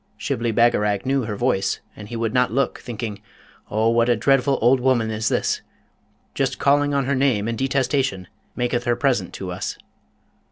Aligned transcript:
Shibli 0.17 0.51
Bagarag 0.51 1.05
knew 1.05 1.25
her 1.25 1.35
voice, 1.35 1.79
and 1.95 2.09
he 2.09 2.15
would 2.15 2.33
not 2.33 2.51
look, 2.51 2.79
thinking, 2.79 3.21
'Oh, 3.69 3.89
what 3.91 4.09
a 4.09 4.15
dreadful 4.15 4.57
old 4.59 4.79
woman 4.79 5.11
is 5.11 5.29
this! 5.29 5.61
just 6.33 6.57
calling 6.57 6.91
on 6.91 7.05
her 7.05 7.13
name 7.13 7.47
in 7.47 7.55
detestation 7.55 8.27
maketh 8.55 8.85
her 8.85 8.95
present 8.95 9.31
to 9.33 9.51
us.' 9.51 9.77